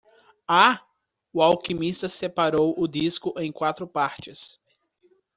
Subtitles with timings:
[0.49, 0.83] Há?
[1.31, 4.59] o alquimista separou o disco em quatro partes.